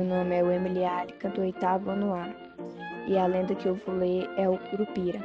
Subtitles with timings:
[0.00, 2.28] metálica do oitavo ano A,
[3.06, 5.20] e a lenda que eu vou ler é o Curupira.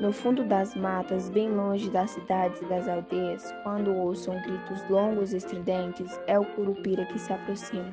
[0.00, 5.32] No fundo das matas, bem longe das cidades e das aldeias, quando ouçam gritos longos
[5.32, 7.92] e estridentes, é o Curupira que se aproxima.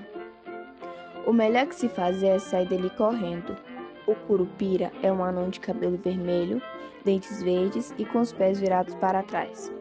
[1.26, 3.58] O melhor que se fazer é sair dele correndo.
[4.06, 6.62] O Curupira é um anão de cabelo vermelho,
[7.04, 9.74] dentes verdes e com os pés virados para trás.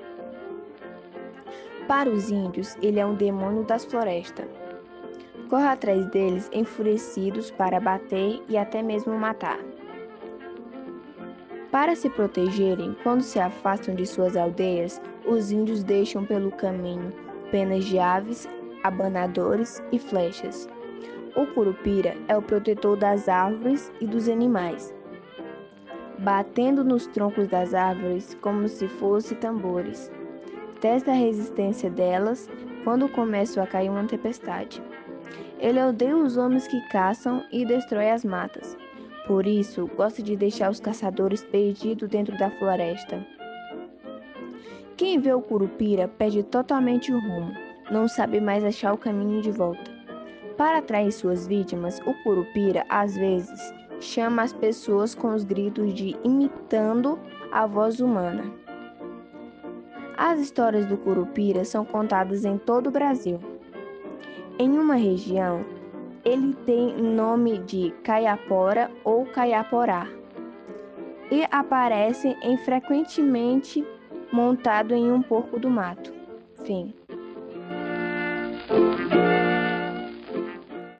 [1.87, 4.64] Para os índios, ele é um demônio das florestas.
[5.49, 9.59] Corre atrás deles enfurecidos para bater e até mesmo matar.
[11.71, 17.13] Para se protegerem, quando se afastam de suas aldeias, os índios deixam pelo caminho
[17.51, 18.49] penas de aves,
[18.83, 20.69] abanadores e flechas.
[21.37, 24.95] O curupira é o protetor das árvores e dos animais,
[26.19, 30.13] batendo nos troncos das árvores como se fossem tambores.
[30.81, 32.49] Testa a resistência delas
[32.85, 34.83] quando começa a cair uma tempestade.
[35.59, 38.77] Ele odeia os homens que caçam e destrói as matas.
[39.27, 43.25] Por isso, gosta de deixar os caçadores perdidos dentro da floresta.
[44.97, 47.53] Quem vê o curupira perde totalmente o rumo,
[47.91, 49.91] não sabe mais achar o caminho de volta.
[50.57, 56.17] Para atrair suas vítimas, o curupira às vezes chama as pessoas com os gritos de
[56.23, 57.19] imitando
[57.51, 58.45] a voz humana.
[60.17, 63.41] As histórias do curupira são contadas em todo o Brasil.
[64.59, 65.65] Em uma região,
[66.25, 70.07] ele tem nome de caiapora ou caiaporá
[71.31, 73.85] e aparece em frequentemente
[74.33, 76.15] montado em um porco do mato.
[76.65, 76.95] Fim.